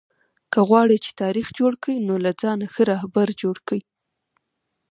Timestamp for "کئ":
1.83-1.95, 3.67-3.81